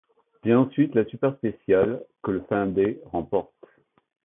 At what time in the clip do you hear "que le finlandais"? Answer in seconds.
2.23-2.99